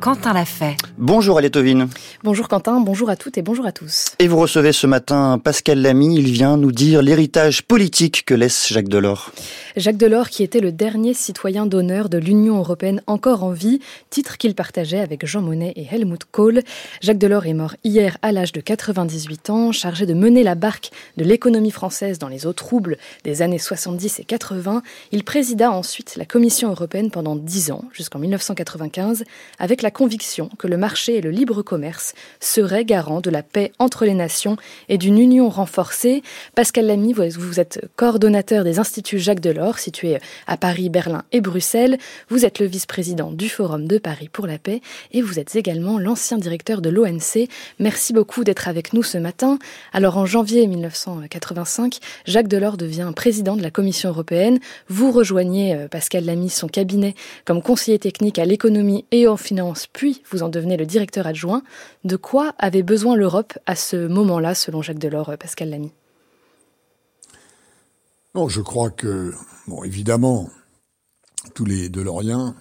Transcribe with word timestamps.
Quentin 0.00 0.32
l'a 0.32 0.46
fait. 0.46 0.76
Bonjour 0.96 1.36
Alétovine. 1.36 1.86
Bonjour 2.24 2.48
Quentin, 2.48 2.80
bonjour 2.80 3.10
à 3.10 3.16
toutes 3.16 3.36
et 3.36 3.42
bonjour 3.42 3.66
à 3.66 3.72
tous. 3.72 4.14
Et 4.18 4.28
vous 4.28 4.38
recevez 4.38 4.72
ce 4.72 4.86
matin 4.86 5.38
Pascal 5.38 5.82
Lamy, 5.82 6.16
il 6.16 6.30
vient 6.30 6.56
nous 6.56 6.72
dire 6.72 7.02
l'héritage 7.02 7.62
politique 7.62 8.24
que 8.24 8.32
laisse 8.32 8.68
Jacques 8.68 8.88
Delors. 8.88 9.30
Jacques 9.76 9.98
Delors 9.98 10.30
qui 10.30 10.42
était 10.42 10.60
le 10.60 10.72
dernier 10.72 11.12
citoyen 11.12 11.66
d'honneur 11.66 12.08
de 12.08 12.16
l'Union 12.16 12.56
européenne 12.58 13.02
encore 13.06 13.44
en 13.44 13.50
vie, 13.50 13.80
titre 14.08 14.38
qu'il 14.38 14.54
partageait 14.54 15.00
avec 15.00 15.26
Jean 15.26 15.42
Monnet 15.42 15.74
et 15.76 15.86
Helmut 15.90 16.24
Kohl. 16.24 16.62
Jacques 17.02 17.18
Delors 17.18 17.44
est 17.44 17.52
mort 17.52 17.74
hier 17.84 18.16
à 18.22 18.32
l'âge 18.32 18.52
de 18.52 18.62
98 18.62 19.50
ans, 19.50 19.70
chargé 19.70 20.06
de 20.06 20.14
mener 20.14 20.42
la 20.42 20.54
barque 20.54 20.90
de 21.18 21.24
l'économie 21.24 21.70
française 21.70 22.18
dans 22.18 22.28
les 22.28 22.46
eaux 22.46 22.54
troubles 22.54 22.96
des 23.24 23.42
années 23.42 23.58
70 23.58 24.20
et 24.20 24.24
80. 24.24 24.82
Il 25.12 25.24
présida 25.24 25.70
ensuite 25.70 26.16
la 26.16 26.24
Commission 26.24 26.70
européenne 26.70 27.10
pendant 27.10 27.36
10 27.36 27.70
ans, 27.72 27.84
jusqu'en 27.92 28.18
1995, 28.18 29.24
avec 29.58 29.82
la 29.82 29.89
conviction 29.90 30.50
que 30.58 30.66
le 30.66 30.76
marché 30.76 31.16
et 31.16 31.20
le 31.20 31.30
libre 31.30 31.62
commerce 31.62 32.14
seraient 32.40 32.84
garants 32.84 33.20
de 33.20 33.30
la 33.30 33.42
paix 33.42 33.72
entre 33.78 34.04
les 34.04 34.14
nations 34.14 34.56
et 34.88 34.98
d'une 34.98 35.18
union 35.18 35.48
renforcée. 35.48 36.22
Pascal 36.54 36.86
Lamy, 36.86 37.12
vous 37.12 37.60
êtes 37.60 37.88
coordonnateur 37.96 38.64
des 38.64 38.78
instituts 38.78 39.18
Jacques 39.18 39.40
Delors, 39.40 39.78
situés 39.78 40.18
à 40.46 40.56
Paris, 40.56 40.88
Berlin 40.88 41.22
et 41.32 41.40
Bruxelles. 41.40 41.98
Vous 42.28 42.44
êtes 42.44 42.58
le 42.58 42.66
vice-président 42.66 43.30
du 43.30 43.48
Forum 43.48 43.86
de 43.86 43.98
Paris 43.98 44.28
pour 44.32 44.46
la 44.46 44.58
paix 44.58 44.80
et 45.12 45.22
vous 45.22 45.38
êtes 45.38 45.56
également 45.56 45.98
l'ancien 45.98 46.38
directeur 46.38 46.80
de 46.80 46.90
l'ONC. 46.90 47.48
Merci 47.78 48.12
beaucoup 48.12 48.44
d'être 48.44 48.68
avec 48.68 48.92
nous 48.92 49.02
ce 49.02 49.18
matin. 49.18 49.58
Alors 49.92 50.16
en 50.16 50.26
janvier 50.26 50.66
1985, 50.66 51.98
Jacques 52.26 52.48
Delors 52.48 52.76
devient 52.76 53.10
président 53.14 53.56
de 53.56 53.62
la 53.62 53.70
Commission 53.70 54.08
européenne. 54.08 54.58
Vous 54.88 55.10
rejoignez 55.12 55.74
euh, 55.74 55.88
Pascal 55.88 56.24
Lamy, 56.24 56.48
son 56.48 56.68
cabinet, 56.68 57.14
comme 57.44 57.62
conseiller 57.62 57.98
technique 57.98 58.38
à 58.38 58.44
l'économie 58.44 59.04
et 59.10 59.26
aux 59.26 59.36
finances 59.36 59.79
puis 59.86 60.22
vous 60.30 60.42
en 60.42 60.48
devenez 60.48 60.76
le 60.76 60.86
directeur 60.86 61.26
adjoint. 61.26 61.62
De 62.04 62.16
quoi 62.16 62.54
avait 62.58 62.82
besoin 62.82 63.16
l'Europe 63.16 63.58
à 63.66 63.76
ce 63.76 64.08
moment-là, 64.08 64.54
selon 64.54 64.82
Jacques 64.82 64.98
Delors, 64.98 65.30
euh, 65.30 65.36
Pascal 65.36 65.70
Lamy? 65.70 65.92
Non, 68.34 68.48
je 68.48 68.60
crois 68.60 68.90
que, 68.90 69.34
bon, 69.66 69.82
évidemment, 69.82 70.48
tous 71.54 71.64
les 71.64 71.88
Deloriens, 71.88 72.54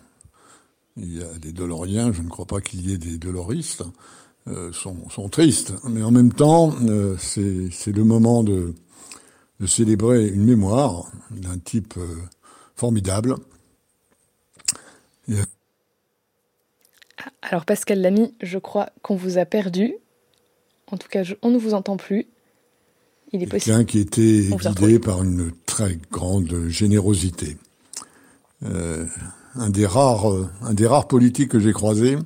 il 0.97 1.17
y 1.17 1.23
a 1.23 1.37
des 1.37 1.51
Deloriens, 1.51 2.11
je 2.11 2.21
ne 2.21 2.29
crois 2.29 2.45
pas 2.45 2.59
qu'il 2.59 2.89
y 2.89 2.93
ait 2.93 2.97
des 2.97 3.17
Deloristes, 3.17 3.83
euh, 4.47 4.71
sont, 4.71 5.29
tristes. 5.29 5.73
Mais 5.83 6.01
en 6.01 6.11
même 6.11 6.33
temps, 6.33 6.73
euh, 6.81 7.15
c'est 7.19 7.91
le 7.91 8.03
moment 8.03 8.43
de, 8.43 8.73
célébrer 9.67 10.27
une 10.27 10.45
mémoire 10.45 11.11
d'un 11.31 11.57
type 11.57 11.95
formidable. 12.75 13.35
Alors 17.41 17.65
Pascal 17.65 18.01
Lamy, 18.01 18.33
je 18.41 18.57
crois 18.57 18.89
qu'on 19.01 19.15
vous 19.15 19.37
a 19.37 19.45
perdu. 19.45 19.95
En 20.91 20.97
tout 20.97 21.07
cas, 21.07 21.23
on 21.41 21.51
ne 21.51 21.57
vous 21.57 21.73
entend 21.73 21.97
plus. 21.97 22.27
Il 23.31 23.43
est 23.43 23.47
possible. 23.47 23.75
Quelqu'un 23.75 23.85
qui 23.85 23.99
était 23.99 24.49
guidé 24.49 24.99
par 24.99 25.23
une 25.23 25.51
très 25.65 25.99
grande 26.11 26.67
générosité. 26.67 27.57
Euh, 28.63 29.05
un 29.55 29.69
des 29.69 29.85
rares, 29.85 30.25
un 30.61 30.73
des 30.73 30.87
rares 30.87 31.07
politiques 31.07 31.49
que 31.49 31.59
j'ai 31.59 31.73
croisés, 31.73 32.17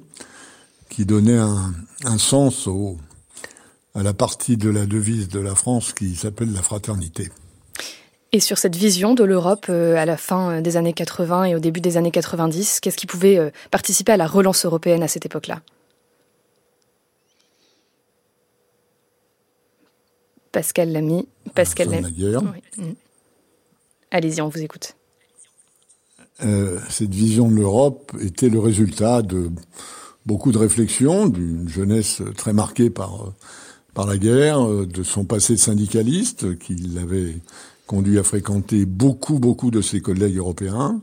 qui 0.90 1.06
donnait 1.06 1.38
un, 1.38 1.74
un 2.06 2.18
sens 2.18 2.68
au, 2.68 2.98
à 3.96 4.04
la 4.04 4.14
partie 4.14 4.58
de 4.58 4.70
la 4.70 4.86
devise 4.86 5.28
de 5.28 5.40
la 5.40 5.56
France 5.56 5.94
qui 5.94 6.16
s'appelle 6.16 6.54
la 6.54 6.62
fraternité. 6.62 7.30
Et 8.36 8.40
sur 8.40 8.58
cette 8.58 8.76
vision 8.76 9.14
de 9.14 9.24
l'Europe 9.24 9.68
euh, 9.70 9.96
à 9.96 10.06
la 10.06 10.18
fin 10.18 10.60
des 10.60 10.76
années 10.76 10.94
80 10.94 11.46
et 11.46 11.56
au 11.56 11.60
début 11.60 11.82
des 11.82 11.98
années 11.98 12.10
90, 12.10 12.80
qu'est-ce 12.80 12.98
qui 12.98 13.06
pouvait 13.06 13.38
euh, 13.38 13.52
participer 13.70 14.12
à 14.12 14.18
la 14.18 14.26
relance 14.26 14.66
européenne 14.66 15.04
à 15.04 15.08
cette 15.08 15.28
époque-là? 15.28 15.62
Pascal 20.52 20.92
Lamy. 20.92 21.28
Pascal 21.54 21.92
Lamy. 21.92 22.16
Mm. 22.78 22.84
Allez-y, 24.10 24.42
on 24.42 24.50
vous 24.50 24.62
écoute. 24.62 24.96
Euh, 26.44 26.80
cette 26.90 27.14
vision 27.14 27.48
de 27.48 27.56
l'Europe 27.56 28.14
était 28.20 28.50
le 28.50 28.60
résultat 28.60 29.22
de 29.22 29.52
beaucoup 30.26 30.52
de 30.52 30.58
réflexions, 30.58 31.28
d'une 31.28 31.70
jeunesse 31.70 32.24
très 32.36 32.54
marquée 32.54 32.90
par, 32.90 33.32
par 33.94 34.08
la 34.08 34.18
guerre, 34.18 34.68
de 34.68 35.04
son 35.04 35.24
passé 35.24 35.54
de 35.54 35.60
syndicaliste, 35.60 36.58
qu'il 36.58 36.98
avait 36.98 37.36
conduit 37.88 38.20
à 38.20 38.24
fréquenter 38.24 38.86
beaucoup, 38.86 39.40
beaucoup 39.40 39.72
de 39.72 39.82
ses 39.82 40.02
collègues 40.02 40.38
européens. 40.38 41.02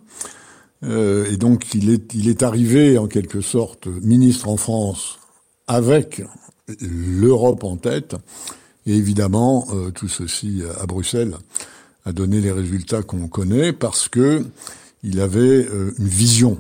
Euh, 0.82 1.30
et 1.30 1.36
donc, 1.36 1.74
il 1.74 1.90
est, 1.90 2.14
il 2.14 2.28
est 2.28 2.42
arrivé, 2.42 2.98
en 2.98 3.06
quelque 3.06 3.40
sorte, 3.40 3.86
ministre 4.02 4.48
en 4.48 4.56
France 4.56 5.18
avec 5.66 6.22
l'Europe 6.80 7.64
en 7.64 7.76
tête. 7.76 8.16
Et 8.86 8.94
évidemment, 8.94 9.66
euh, 9.72 9.90
tout 9.90 10.08
ceci 10.08 10.62
à 10.80 10.86
Bruxelles 10.86 11.36
a 12.04 12.12
donné 12.12 12.40
les 12.40 12.52
résultats 12.52 13.02
qu'on 13.02 13.28
connaît 13.28 13.72
parce 13.72 14.08
que 14.08 14.44
il 15.02 15.20
avait 15.20 15.66
euh, 15.66 15.94
une 15.98 16.08
vision 16.08 16.58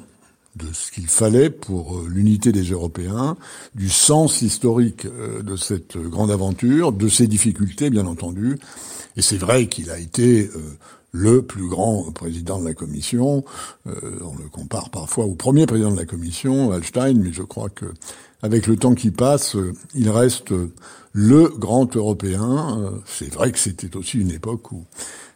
de 0.60 0.72
ce 0.72 0.90
qu'il 0.90 1.06
fallait 1.06 1.50
pour 1.50 1.96
euh, 1.96 2.06
l'unité 2.08 2.52
des 2.52 2.62
Européens, 2.62 3.36
du 3.74 3.88
sens 3.88 4.42
historique 4.42 5.06
euh, 5.06 5.42
de 5.42 5.56
cette 5.56 5.96
grande 5.96 6.30
aventure, 6.30 6.92
de 6.92 7.08
ses 7.08 7.26
difficultés, 7.26 7.90
bien 7.90 8.06
entendu. 8.06 8.58
Et 9.16 9.22
c'est 9.22 9.36
vrai 9.36 9.66
qu'il 9.66 9.90
a 9.90 9.98
été 9.98 10.48
euh, 10.54 10.58
le 11.12 11.42
plus 11.42 11.68
grand 11.68 12.12
président 12.12 12.60
de 12.60 12.64
la 12.66 12.74
Commission. 12.74 13.44
on 13.86 14.36
le 14.36 14.48
compare 14.52 14.90
parfois 14.90 15.24
au 15.24 15.34
premier 15.34 15.66
président 15.66 15.90
de 15.90 15.96
la 15.96 16.04
Commission, 16.04 16.70
Hallstein, 16.70 17.14
mais 17.14 17.32
je 17.32 17.42
crois 17.42 17.68
que 17.68 17.86
avec 18.42 18.68
le 18.68 18.76
temps 18.76 18.94
qui 18.94 19.10
passe, 19.10 19.56
il 19.92 20.08
reste 20.08 20.52
le 21.12 21.48
grand 21.48 21.96
Européen. 21.96 22.92
c'est 23.06 23.34
vrai 23.34 23.50
que 23.50 23.58
c'était 23.58 23.96
aussi 23.96 24.20
une 24.20 24.30
époque 24.30 24.70
où 24.70 24.84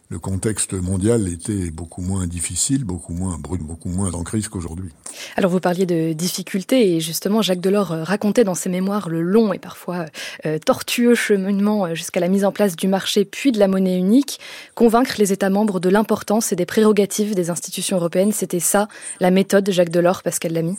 le 0.09 0.19
contexte 0.19 0.73
mondial 0.73 1.27
était 1.27 1.71
beaucoup 1.71 2.01
moins 2.01 2.27
difficile, 2.27 2.83
beaucoup 2.83 3.13
moins 3.13 3.37
brut, 3.39 3.61
beaucoup 3.61 3.89
moins 3.89 4.13
en 4.13 4.23
crise 4.23 4.47
qu'aujourd'hui. 4.47 4.91
Alors 5.35 5.49
vous 5.49 5.59
parliez 5.59 5.85
de 5.85 6.13
difficultés 6.13 6.95
et 6.95 6.99
justement 6.99 7.41
Jacques 7.41 7.59
Delors 7.59 7.91
euh, 7.91 8.03
racontait 8.03 8.43
dans 8.43 8.53
ses 8.53 8.69
mémoires 8.69 9.09
le 9.09 9.21
long 9.21 9.51
et 9.51 9.59
parfois 9.59 10.05
euh, 10.45 10.59
tortueux 10.59 11.15
cheminement 11.15 11.85
euh, 11.85 11.95
jusqu'à 11.95 12.19
la 12.19 12.27
mise 12.27 12.45
en 12.45 12.51
place 12.51 12.75
du 12.75 12.87
marché 12.87 13.25
puis 13.25 13.51
de 13.51 13.57
la 13.57 13.67
monnaie 13.67 13.97
unique. 13.97 14.39
Convaincre 14.75 15.15
les 15.17 15.33
États 15.33 15.49
membres 15.49 15.79
de 15.79 15.89
l'importance 15.89 16.51
et 16.51 16.55
des 16.55 16.67
prérogatives 16.67 17.33
des 17.33 17.49
institutions 17.49 17.97
européennes, 17.97 18.31
c'était 18.31 18.59
ça 18.59 18.87
la 19.19 19.31
méthode 19.31 19.63
de 19.63 19.71
Jacques 19.71 19.89
Delors, 19.89 20.21
Pascal 20.21 20.53
Lamy? 20.53 20.77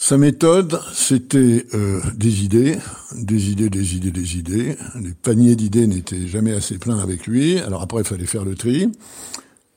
Sa 0.00 0.16
méthode, 0.16 0.80
c'était 0.94 1.66
euh, 1.74 2.00
des 2.14 2.44
idées, 2.44 2.78
des 3.16 3.50
idées, 3.50 3.68
des 3.68 3.96
idées, 3.96 4.12
des 4.12 4.36
idées. 4.38 4.76
Les 5.02 5.10
paniers 5.10 5.56
d'idées 5.56 5.88
n'étaient 5.88 6.28
jamais 6.28 6.52
assez 6.52 6.78
pleins 6.78 7.00
avec 7.00 7.26
lui. 7.26 7.58
Alors 7.58 7.82
après, 7.82 8.02
il 8.02 8.06
fallait 8.06 8.24
faire 8.24 8.44
le 8.44 8.54
tri. 8.54 8.92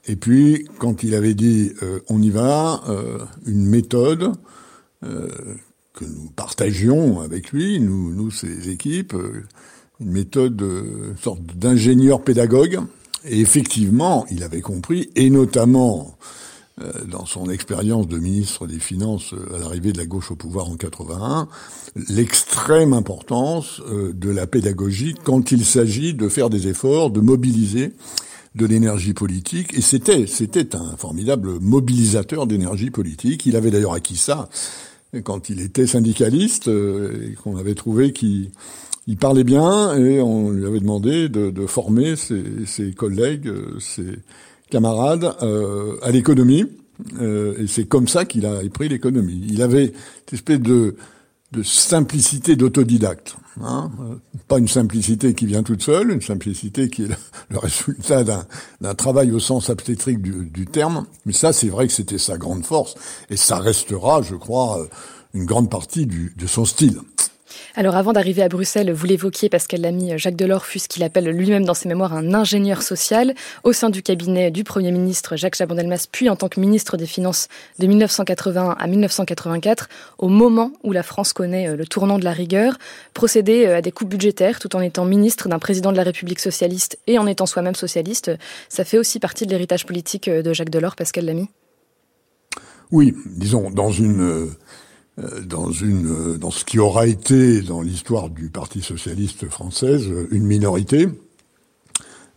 Et 0.06 0.16
puis, 0.16 0.68
quand 0.78 1.02
il 1.02 1.16
avait 1.16 1.34
dit 1.34 1.72
euh, 1.82 2.02
on 2.08 2.22
y 2.22 2.30
va, 2.30 2.84
euh, 2.88 3.18
une 3.48 3.66
méthode 3.66 4.34
que 5.02 6.06
nous 6.06 6.30
partagions 6.36 7.22
avec 7.22 7.52
lui, 7.52 7.80
nous, 7.80 8.14
nous 8.14 8.30
ses 8.30 8.70
équipes, 8.70 9.16
une 10.00 10.12
méthode, 10.12 10.62
une 10.62 11.18
sorte 11.18 11.42
d'ingénieur 11.58 12.24
pédagogue. 12.24 12.82
Et 13.26 13.42
effectivement, 13.42 14.28
il 14.30 14.44
avait 14.44 14.62
compris, 14.62 15.10
et 15.16 15.32
notamment 15.32 16.16
dans 17.08 17.26
son 17.26 17.50
expérience 17.50 18.08
de 18.08 18.18
ministre 18.18 18.68
des 18.68 18.80
Finances 18.80 19.34
euh, 19.34 19.56
à 19.56 19.60
l'arrivée 19.60 19.92
de 19.92 19.98
la 19.98 20.06
gauche 20.06 20.32
au 20.32 20.36
pouvoir 20.36 20.70
en 20.70 20.76
81, 20.76 21.48
l'extrême 22.10 22.94
importance 22.94 23.82
euh, 23.90 24.14
de 24.14 24.30
la 24.30 24.48
pédagogie 24.48 25.16
quand 25.24 25.52
il 25.52 25.66
s'agit 25.66 26.14
de 26.14 26.30
faire 26.30 26.50
des 26.50 26.68
efforts, 26.68 27.10
de 27.10 27.20
mobiliser 27.20 27.94
de 28.56 28.66
l'énergie 28.66 29.14
politique. 29.14 29.74
Et 29.74 29.82
c'était, 29.82 30.28
c'était 30.28 30.76
un 30.76 30.98
formidable 30.98 31.60
mobilisateur 31.60 32.48
d'énergie 32.48 32.92
politique. 32.92 33.46
Il 33.46 33.56
avait 33.56 33.72
d'ailleurs 33.72 33.94
acquis 33.94 34.18
ça 34.18 34.50
quand 35.24 35.50
il 35.50 35.60
était 35.60 35.88
syndicaliste 35.88 36.70
et 36.70 37.34
qu'on 37.44 37.58
avait 37.58 37.76
trouvé 37.76 38.14
qu'il 38.14 38.52
il 39.08 39.18
parlait 39.18 39.44
bien 39.44 39.96
et 39.98 40.22
on 40.22 40.52
lui 40.52 40.66
avait 40.66 40.80
demandé 40.80 41.28
de, 41.28 41.50
de 41.50 41.66
former 41.66 42.16
ses, 42.16 42.44
ses 42.66 42.94
collègues, 42.94 43.52
ses, 43.80 44.20
camarade 44.72 45.36
euh, 45.44 45.98
à 46.02 46.10
l'économie. 46.10 46.66
Euh, 47.20 47.56
et 47.60 47.68
c'est 47.68 47.86
comme 47.86 48.08
ça 48.08 48.26
qu'il 48.26 48.46
a 48.46 48.62
pris 48.74 48.90
l'économie. 48.90 49.46
Il 49.50 49.62
avait 49.62 49.94
cette 50.20 50.34
espèce 50.34 50.60
de, 50.60 50.96
de 51.52 51.64
simplicité 51.64 52.56
d'autodidacte. 52.56 53.36
Hein 53.62 53.92
pas 54.48 54.58
une 54.58 54.68
simplicité 54.68 55.34
qui 55.34 55.46
vient 55.46 55.62
toute 55.62 55.84
seule, 55.84 56.12
une 56.12 56.22
simplicité 56.22 56.90
qui 56.90 57.04
est 57.04 57.10
le, 57.50 57.58
résultat 57.58 58.24
d'un 58.24 58.96
travail 58.96 59.32
au 59.32 59.40
sens 59.40 59.70
obstétrique 59.70 60.22
du, 60.22 60.46
du 60.46 60.66
terme. 60.66 61.06
Mais 61.26 61.34
ça, 61.34 61.54
c'est 61.54 61.70
vrai 61.70 61.88
que 61.88 61.94
c'était 61.94 62.18
sa 62.18 62.38
grande 62.38 62.66
force. 62.66 62.96
Et 63.30 63.38
ça 63.38 63.60
restera, 63.60 64.22
je 64.22 64.36
crois, 64.36 64.88
une 65.34 65.46
grande 65.46 65.70
partie 65.70 66.06
du, 66.06 66.34
de 66.38 66.48
son 66.48 66.66
style. 66.66 67.00
Alors 67.76 67.96
avant 67.96 68.14
d'arriver 68.14 68.42
à 68.44 68.50
Bruxelles, 68.50 68.92
vous 68.92 69.06
l'évoquiez, 69.06 69.50
Pascal 69.50 69.82
Lamy, 69.82 70.18
Jacques 70.18 70.36
Delors 70.36 70.66
fut 70.66 70.80
ce 70.80 70.88
qu'il 70.88 71.04
appelle 71.04 71.30
lui-même 71.30 71.66
dans 71.66 71.74
ses 71.74 71.88
mémoires 71.88 72.14
un 72.14 72.34
ingénieur 72.34 72.82
social. 72.82 73.34
Au 73.64 73.74
sein 73.74 73.90
du 73.90 74.04
cabinet 74.04 74.52
du 74.52 74.64
Premier 74.64 74.92
ministre 74.92 75.36
Jacques 75.36 75.56
Chaban-Delmas, 75.56 76.08
puis 76.12 76.30
en 76.30 76.36
tant 76.36 76.50
que 76.50 76.60
ministre 76.60 76.98
des 76.98 77.06
Finances 77.06 77.48
de 77.80 77.88
1981 77.88 78.76
à 78.80 78.88
1984, 78.88 79.90
au 80.18 80.28
moment 80.28 80.72
où 80.84 80.92
la 80.92 81.04
France 81.04 81.34
connaît 81.34 81.70
euh, 81.70 81.76
le 81.76 81.86
tournant 81.86 82.20
de 82.20 82.24
la 82.24 82.34
rigueur, 82.34 82.78
procéder 83.14 83.66
euh, 83.66 83.78
à 83.78 83.82
des 83.82 83.92
coupes 83.92 84.10
budgétaires 84.10 84.60
tout 84.60 84.76
en 84.76 84.82
étant 84.82 85.06
ministre 85.06 85.50
d'un 85.50 85.60
président 85.60 85.92
de 85.92 85.98
la 85.98 86.04
République 86.04 86.40
socialiste 86.40 87.00
et 87.08 87.18
en 87.18 87.28
étant 87.28 87.46
soi-même 87.46 87.76
socialiste, 87.76 88.32
ça 88.70 88.84
fait 88.84 88.98
aussi 88.98 89.20
partie 89.20 89.46
de 89.46 89.52
l'héritage 89.52 89.86
politique 89.86 90.28
euh, 90.28 90.42
de 90.42 90.54
Jacques 90.54 90.70
Delors, 90.70 90.96
Pascal 90.96 91.26
Lamy? 91.26 91.50
Oui, 92.92 93.16
disons, 93.26 93.72
dans 93.72 93.90
une 93.90 94.52
dans 95.18 95.72
une 95.72 96.08
euh, 96.08 96.38
dans 96.38 96.52
ce 96.52 96.64
qui 96.64 96.80
aura 96.80 97.06
été 97.06 97.62
dans 97.62 97.82
l'histoire 97.82 98.30
du 98.30 98.50
Parti 98.50 98.82
socialiste 98.82 99.50
française 99.50 100.08
une 100.32 100.46
minorité 100.46 101.08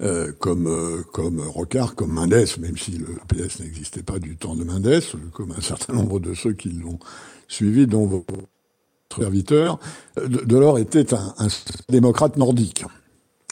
euh, 0.01 0.33
comme 0.41 0.67
euh, 0.67 1.03
comme 1.13 1.41
Rocard, 1.41 1.95
comme 1.95 2.13
Mendès, 2.13 2.47
même 2.59 2.77
si 2.77 2.99
le 2.99 3.07
PS 3.29 3.61
n'existait 3.61 4.03
pas 4.03 4.19
du 4.19 4.37
temps 4.37 4.57
de 4.57 4.65
Mendès, 4.65 5.03
comme 5.33 5.53
un 5.53 5.61
certain 5.61 5.93
nombre 5.93 6.19
de 6.19 6.35
ceux 6.35 6.53
qui 6.53 6.71
l'ont 6.71 6.99
suivi, 7.47 7.87
dont 7.87 8.07
vos 8.07 8.27
serviteurs, 9.17 9.79
Delors 10.17 10.79
était 10.81 11.15
un, 11.15 11.35
un 11.39 11.47
démocrate 11.89 12.37
nordique. 12.37 12.85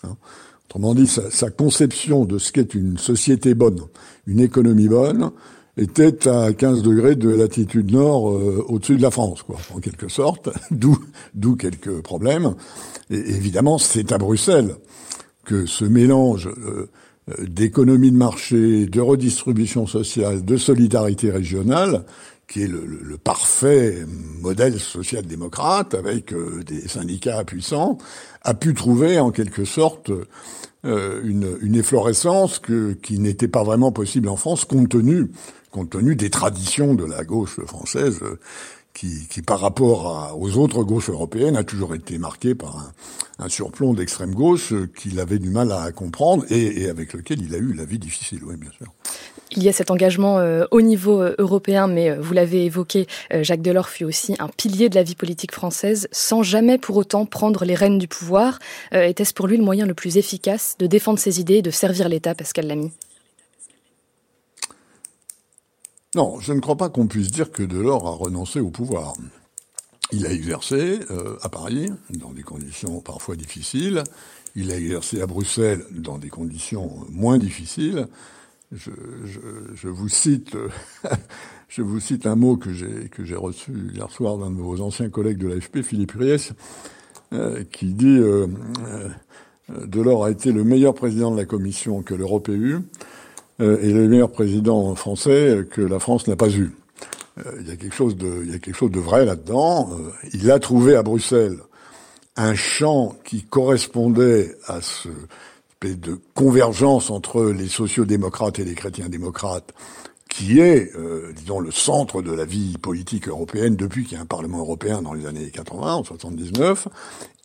Hein. 0.02 0.16
Autrement 0.64 0.94
dit, 0.94 1.06
sa, 1.06 1.30
sa, 1.30 1.50
conception 1.50 2.24
de 2.24 2.38
ce 2.38 2.50
qu'est 2.50 2.74
une 2.74 2.98
société 2.98 3.54
bonne, 3.54 3.80
une 4.26 4.40
économie 4.40 4.88
bonne, 4.88 5.30
était 5.76 6.28
à 6.28 6.52
15 6.52 6.82
degrés 6.82 7.16
de 7.16 7.30
latitude 7.30 7.92
nord 7.92 8.30
euh, 8.30 8.64
au-dessus 8.68 8.96
de 8.96 9.02
la 9.02 9.10
France, 9.10 9.42
quoi, 9.42 9.56
en 9.74 9.80
quelque 9.80 10.08
sorte, 10.08 10.50
d'où 10.70 11.56
quelques 11.56 12.02
problèmes. 12.02 12.54
Et 13.10 13.18
évidemment, 13.18 13.78
c'est 13.78 14.12
à 14.12 14.18
Bruxelles 14.18 14.76
que 15.44 15.66
ce 15.66 15.84
mélange 15.84 16.48
euh, 16.48 16.90
d'économie 17.38 18.10
de 18.10 18.16
marché, 18.16 18.86
de 18.86 19.00
redistribution 19.00 19.86
sociale, 19.86 20.44
de 20.44 20.56
solidarité 20.56 21.30
régionale, 21.30 22.04
qui 22.48 22.62
est 22.62 22.68
le, 22.68 22.84
le, 22.84 22.98
le 23.02 23.16
parfait 23.16 24.04
modèle 24.40 24.78
social-démocrate 24.78 25.94
avec 25.94 26.32
euh, 26.32 26.62
des 26.66 26.86
syndicats 26.86 27.44
puissants, 27.44 27.96
a 28.42 28.54
pu 28.54 28.74
trouver 28.74 29.18
en 29.18 29.30
quelque 29.30 29.64
sorte 29.64 30.10
euh, 30.84 31.20
une, 31.24 31.74
efflorescence 31.76 32.60
qui 33.02 33.18
n'était 33.18 33.48
pas 33.48 33.62
vraiment 33.62 33.92
possible 33.92 34.28
en 34.28 34.36
France 34.36 34.64
compte 34.64 34.88
tenu 34.90 36.16
des 36.16 36.30
traditions 36.30 36.94
de 36.94 37.04
la 37.04 37.24
gauche 37.24 37.60
française 37.66 38.18
euh, 38.22 38.40
qui, 38.92 39.42
par 39.42 39.60
rapport 39.60 40.36
aux 40.38 40.56
autres 40.58 40.82
gauches 40.84 41.08
européennes, 41.08 41.56
a 41.56 41.64
toujours 41.64 41.94
été 41.94 42.18
marqué 42.18 42.54
par 42.54 42.76
un, 42.76 42.92
un 43.44 43.48
surplomb 43.48 43.94
d'extrême 43.94 44.34
gauche 44.34 44.72
euh, 44.72 44.90
qu'il 44.94 45.18
avait 45.20 45.38
du 45.38 45.50
mal 45.50 45.72
à 45.72 45.90
comprendre 45.92 46.44
et, 46.50 46.82
et, 46.82 46.88
avec 46.88 47.12
lequel 47.12 47.42
il 47.42 47.54
a 47.54 47.58
eu 47.58 47.72
la 47.72 47.84
vie 47.84 47.98
difficile, 47.98 48.40
oui, 48.44 48.56
bien 48.56 48.70
sûr. 48.76 48.92
Il 49.54 49.62
y 49.62 49.68
a 49.68 49.72
cet 49.72 49.90
engagement 49.90 50.38
euh, 50.38 50.64
au 50.70 50.80
niveau 50.80 51.20
euh, 51.20 51.34
européen, 51.38 51.86
mais 51.86 52.10
euh, 52.10 52.20
vous 52.20 52.32
l'avez 52.32 52.64
évoqué, 52.64 53.06
Jacques 53.30 53.60
Delors 53.60 53.88
fut 53.88 54.04
aussi 54.04 54.34
un 54.38 54.48
pilier 54.48 54.88
de 54.88 54.94
la 54.94 55.02
vie 55.02 55.14
politique 55.14 55.52
française, 55.52 56.08
sans 56.10 56.42
jamais 56.42 56.78
pour 56.78 56.96
autant 56.96 57.26
prendre 57.26 57.64
les 57.64 57.74
rênes 57.74 57.98
du 57.98 58.08
pouvoir. 58.08 58.58
Était-ce 58.92 59.34
pour 59.34 59.46
lui 59.46 59.56
le 59.56 59.64
moyen 59.64 59.86
le 59.86 59.94
plus 59.94 60.16
efficace 60.16 60.76
de 60.78 60.86
défendre 60.86 61.18
ses 61.18 61.40
idées 61.40 61.56
et 61.56 61.62
de 61.62 61.70
servir 61.70 62.08
l'État, 62.08 62.34
Pascal 62.34 62.66
Lamy? 62.66 62.92
Non, 66.14 66.40
je 66.40 66.52
ne 66.52 66.60
crois 66.60 66.76
pas 66.76 66.88
qu'on 66.88 67.06
puisse 67.06 67.30
dire 67.30 67.50
que 67.50 67.62
Delors 67.62 68.06
a 68.06 68.12
renoncé 68.12 68.60
au 68.60 68.70
pouvoir. 68.70 69.14
Il 70.12 70.26
a 70.26 70.32
exercé 70.32 71.00
à 71.42 71.48
Paris, 71.48 71.90
dans 72.10 72.32
des 72.32 72.42
conditions 72.42 73.00
parfois 73.00 73.36
difficiles. 73.36 74.02
Il 74.54 74.70
a 74.70 74.76
exercé 74.76 75.20
à 75.20 75.26
Bruxelles, 75.26 75.84
dans 75.90 76.18
des 76.18 76.28
conditions 76.28 76.90
moins 77.10 77.38
difficiles. 77.38 78.06
Je, 78.72 78.90
je, 79.24 79.40
je 79.74 79.88
vous 79.88 80.08
cite, 80.08 80.56
je 81.68 81.82
vous 81.82 82.00
cite 82.00 82.26
un 82.26 82.36
mot 82.36 82.56
que 82.56 82.72
j'ai 82.72 83.10
que 83.10 83.22
j'ai 83.22 83.36
reçu 83.36 83.70
hier 83.92 84.10
soir 84.10 84.38
d'un 84.38 84.50
de 84.50 84.60
vos 84.60 84.80
anciens 84.80 85.10
collègues 85.10 85.36
de 85.36 85.48
l'AFP, 85.48 85.82
Philippe 85.82 86.12
Ries, 86.12 86.52
euh, 87.34 87.64
qui 87.70 87.92
dit 87.92 88.06
euh, 88.18 88.46
euh, 88.88 89.08
Delors 89.86 90.24
a 90.24 90.30
été 90.30 90.52
le 90.52 90.64
meilleur 90.64 90.94
président 90.94 91.30
de 91.30 91.36
la 91.36 91.44
Commission 91.44 92.02
que 92.02 92.14
l'Europe 92.14 92.48
ait 92.48 92.52
eu. 92.52 92.78
Euh, 93.60 93.78
et 93.82 93.92
le 93.92 94.08
meilleur 94.08 94.32
président 94.32 94.94
français 94.94 95.66
que 95.70 95.82
la 95.82 95.98
France 95.98 96.26
n'a 96.26 96.36
pas 96.36 96.50
eu. 96.50 96.72
Il 97.60 97.68
y 97.68 97.70
a 97.70 97.76
quelque 97.76 97.94
chose 97.94 98.16
de, 98.16 98.42
il 98.44 98.52
y 98.52 98.54
a 98.54 98.58
quelque 98.58 98.76
chose 98.76 98.90
de 98.90 99.00
vrai 99.00 99.24
là-dedans. 99.24 99.90
Il 100.32 100.50
a 100.50 100.58
trouvé 100.58 100.96
à 100.96 101.02
Bruxelles 101.02 101.58
un 102.36 102.54
champ 102.54 103.16
qui 103.24 103.42
correspondait 103.42 104.54
à 104.66 104.80
ce 104.80 105.08
de 105.84 106.18
convergence 106.34 107.10
entre 107.10 107.44
les 107.44 107.68
sociaux-démocrates 107.68 108.58
et 108.58 108.64
les 108.64 108.74
chrétiens-démocrates, 108.74 109.72
qui 110.28 110.60
est, 110.60 110.94
euh, 110.96 111.32
disons, 111.36 111.60
le 111.60 111.70
centre 111.70 112.22
de 112.22 112.32
la 112.32 112.44
vie 112.44 112.78
politique 112.78 113.28
européenne 113.28 113.76
depuis 113.76 114.04
qu'il 114.04 114.16
y 114.16 114.18
a 114.18 114.22
un 114.22 114.26
Parlement 114.26 114.58
européen 114.58 115.02
dans 115.02 115.12
les 115.12 115.26
années 115.26 115.50
80, 115.50 115.94
en 115.94 116.04
79. 116.04 116.88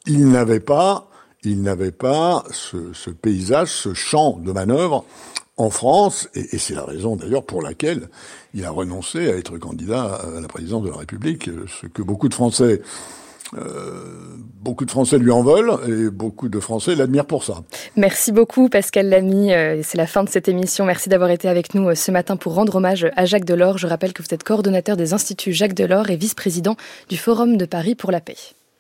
Il 0.06 0.30
n'avait 0.30 0.62
pas, 0.62 1.10
il 1.44 1.62
n'avait 1.62 1.92
pas 1.92 2.46
ce, 2.52 2.94
ce 2.94 3.10
paysage, 3.10 3.72
ce 3.72 3.94
champ 3.94 4.38
de 4.38 4.52
manœuvre 4.52 5.04
en 5.58 5.72
France, 5.72 6.30
et, 6.36 6.58
c'est 6.60 6.76
la 6.76 6.86
raison 6.86 7.16
d'ailleurs 7.16 7.44
pour 7.44 7.64
laquelle 7.64 8.10
il 8.54 8.64
a 8.64 8.70
renoncé 8.70 9.28
à 9.28 9.36
être 9.36 9.58
candidat 9.58 10.04
à 10.16 10.40
la 10.40 10.48
présidence 10.48 10.84
de 10.84 10.90
la 10.90 10.98
République, 10.98 11.50
ce 11.68 11.88
que 11.88 12.04
beaucoup 12.04 12.30
de 12.30 12.36
Français 12.36 12.82
euh, 12.82 13.27
beaucoup 13.54 14.86
de 14.86 14.92
Français 14.92 15.18
lui 15.18 15.32
en 15.32 15.44
veulent 15.44 15.72
et 15.88 16.10
beaucoup 16.10 16.50
de 16.50 16.60
Français 16.60 16.96
l'admirent 16.96 17.26
pour 17.26 17.44
ça. 17.44 17.64
Merci 17.96 18.32
beaucoup 18.34 18.68
Pascal 18.68 19.08
Lamy. 19.08 19.54
Euh, 19.54 19.82
c'est 19.84 19.98
la 19.98 20.08
fin 20.08 20.24
de 20.24 20.30
cette 20.30 20.50
émission. 20.50 20.86
Merci 20.86 21.08
d'avoir 21.08 21.30
été 21.30 21.48
avec 21.48 21.74
nous 21.74 21.90
euh, 21.90 21.96
ce 21.96 22.12
matin 22.12 22.36
pour 22.36 22.54
rendre 22.54 22.76
hommage 22.76 23.08
à 23.16 23.26
Jacques 23.26 23.46
Delors. 23.46 23.78
Je 23.78 23.88
rappelle 23.88 24.14
que 24.14 24.22
vous 24.22 24.34
êtes 24.34 24.44
coordonnateur 24.44 24.98
des 24.98 25.14
Instituts 25.14 25.54
Jacques 25.54 25.74
Delors 25.74 26.10
et 26.10 26.18
vice-président 26.18 26.76
du 27.10 27.18
Forum 27.18 27.56
de 27.58 27.66
Paris 27.66 27.96
pour 27.96 28.12
la 28.12 28.20
paix. 28.20 28.36